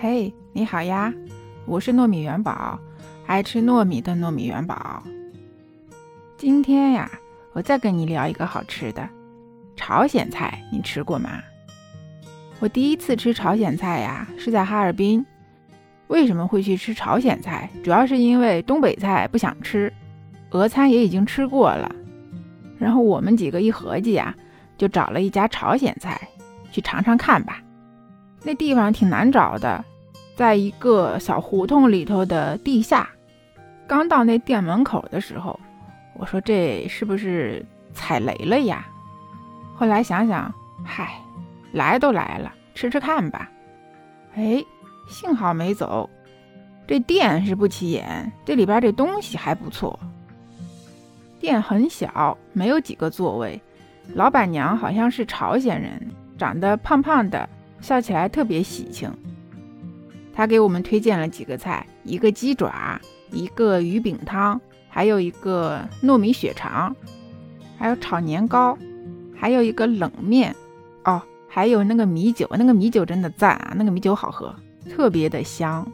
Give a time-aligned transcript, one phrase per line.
[0.00, 1.12] 嘿，你好呀，
[1.66, 2.78] 我是糯米元宝，
[3.26, 5.02] 爱吃糯米的糯米元宝。
[6.36, 7.10] 今天呀，
[7.52, 9.08] 我再跟你聊一个好吃的
[9.74, 11.42] 朝鲜菜，你吃过吗？
[12.60, 15.26] 我第一次吃朝鲜菜呀，是在哈尔滨。
[16.06, 17.68] 为什么会去吃朝鲜菜？
[17.82, 19.92] 主要是因为东北菜不想吃，
[20.50, 21.92] 俄餐也已经吃过了。
[22.78, 24.32] 然后我们几个一合计呀，
[24.76, 26.28] 就找了一家朝鲜菜
[26.70, 27.60] 去尝尝看吧。
[28.42, 29.84] 那地方挺难找的，
[30.36, 33.08] 在一个小胡同里头的地下。
[33.86, 35.58] 刚到那店门口的时候，
[36.14, 38.86] 我说这是不是踩雷了呀？
[39.74, 40.52] 后来想想，
[40.84, 41.20] 嗨，
[41.72, 43.50] 来都来了，吃吃看吧。
[44.34, 44.64] 哎，
[45.08, 46.08] 幸好没走。
[46.86, 49.98] 这店是不起眼，这里边这东西还不错。
[51.40, 53.60] 店很小，没有几个座位。
[54.14, 57.48] 老板娘好像是朝鲜人，长得胖胖的。
[57.80, 59.10] 笑起来特别喜庆。
[60.32, 63.00] 他给我们推荐了几个菜：一个鸡爪，
[63.32, 66.94] 一个鱼饼汤，还有一个糯米血肠，
[67.76, 68.78] 还有炒年糕，
[69.34, 70.54] 还有一个冷面。
[71.04, 73.72] 哦，还有那个米酒，那个米酒真的赞啊！
[73.76, 74.54] 那个米酒好喝，
[74.88, 75.86] 特别的香。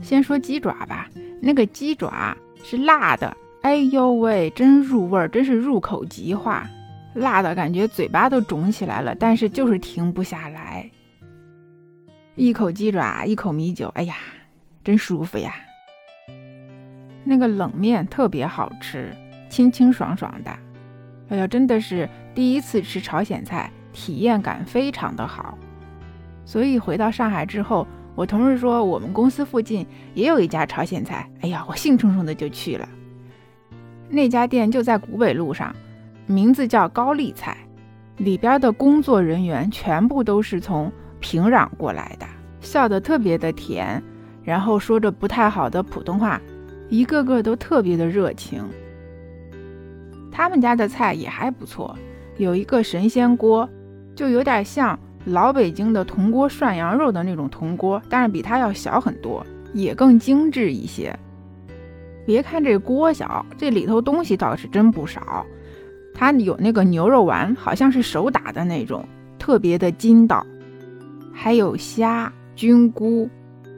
[0.00, 1.08] 先说鸡爪吧，
[1.40, 6.66] 那个鸡爪是辣的，哎呦喂，真入味儿，真是入口即化。
[7.14, 10.90] 辣的感觉嘴巴都肿起来了，但是就是停不下来。
[12.34, 14.16] 一口鸡爪，一口米酒，哎呀，
[14.82, 15.54] 真舒服呀！
[17.22, 19.14] 那个冷面特别好吃，
[19.48, 20.50] 清清爽爽的。
[21.28, 25.56] 哎呀，真的是第一次吃朝鲜菜，体验感非常的好。
[26.44, 32.88] 所以回到上海之后，我同事说我们公司附近也有一家朝鲜菜，哎呀，我兴冲冲的就去了。
[34.08, 35.74] 那家店就在古北路上。
[36.26, 37.56] 名字叫高丽菜，
[38.16, 42.26] 里边的工作人员全部都是从平壤过来的，
[42.60, 44.02] 笑得特别的甜，
[44.42, 46.40] 然后说着不太好的普通话，
[46.88, 48.64] 一个个都特别的热情。
[50.32, 51.96] 他们家的菜也还不错，
[52.38, 53.68] 有一个神仙锅，
[54.16, 61.16] 就有点像老北京的铜锅涮羊肉的那种铜锅，但是比它要小很多，也更精致一些。
[62.26, 65.44] 别看这锅小，这里头东西倒是真不少。
[66.14, 69.04] 它有那个牛肉丸，好像是手打的那种，
[69.38, 70.46] 特别的筋道，
[71.32, 73.28] 还有虾、菌菇，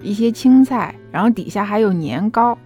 [0.00, 2.56] 一些青菜，然后底下还有年糕，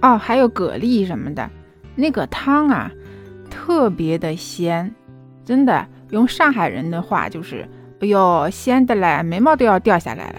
[0.00, 1.50] 哦，还有蛤蜊什么的。
[1.96, 2.90] 那个汤啊，
[3.50, 4.94] 特别的鲜，
[5.44, 7.68] 真的，用上海人的话就是，
[8.00, 10.38] 哎呦，鲜的嘞，眉毛都要掉下来了。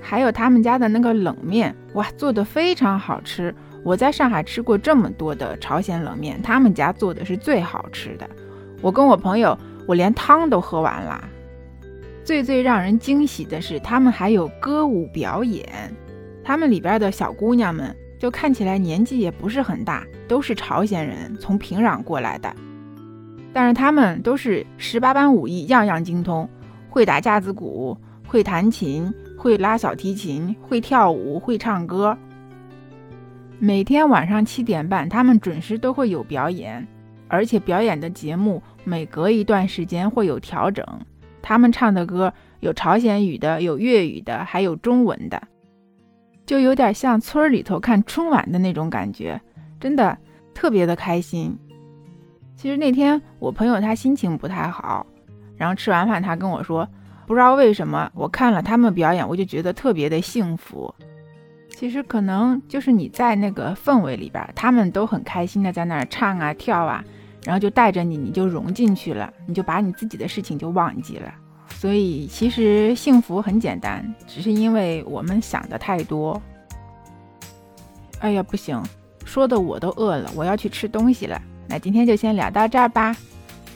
[0.00, 3.54] 还有他们家的那个冷面，哇，做的非常好吃。
[3.84, 8.28] 我在上海吃过这么多的朝鲜冷面，他们家做的是最好吃的。
[8.80, 9.56] 我跟我朋友，
[9.86, 11.22] 我连汤都喝完了。
[12.24, 15.68] 最最让人惊喜的是，他们还有歌舞表演。
[16.42, 22.50] 他们里边的小姑娘们，就看起来年纪也不是很大，都是朝鲜人，从平壤过来的。
[23.52, 26.48] 但是他们都是十八般武艺，样样精通，
[26.88, 27.96] 会打架子鼓，
[28.26, 32.16] 会弹琴，会拉小提琴，会跳舞，会唱歌。
[33.60, 36.86] 每天晚上七点半，他们准时都会有表演，
[37.28, 40.84] 而且表演的节目每隔一段时间会有调整。
[41.40, 45.40] 他们唱的歌有朝鲜语的，有粤语的，还有中文的，
[46.44, 49.40] 就有点像村里头看春晚的那种感觉，
[49.78, 50.16] 真的
[50.52, 51.56] 特别的开心。
[52.56, 55.06] 其实那天我朋友他心情不太好，
[55.56, 56.88] 然后吃完饭他跟我说，
[57.26, 60.92] 不知道为什么我看了他们表演，我就觉得特别的幸福。
[61.76, 67.04] 其实可能就是你在那个氛围里边，他们都很开心的在那儿唱啊跳啊，
[67.44, 71.34] 然后就带着你，你就融进去了，你就把你自己的事情就忘记了。
[71.68, 76.40] 所以其实幸福很简单，只是因为我们想的太多。
[78.20, 78.82] 哎呀，不行，
[79.24, 81.40] 说的我都饿了，我要去吃东西了。
[81.68, 83.14] 那今天就先聊到这儿吧，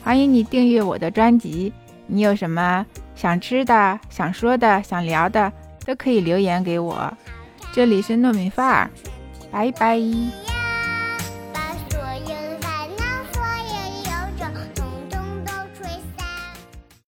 [0.03, 1.71] 欢迎你订阅我的专辑。
[2.07, 5.51] 你有什么想吃的、想说的、想聊的，
[5.85, 7.13] 都可以留言给我。
[7.71, 8.89] 这里是糯米饭儿，
[9.51, 9.99] 拜拜。